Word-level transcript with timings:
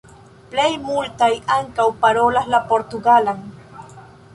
Plej 0.53 0.69
multaj 0.85 1.29
ankaŭ 1.57 1.87
parolas 2.07 2.51
la 2.57 2.67
portugalan. 2.75 3.51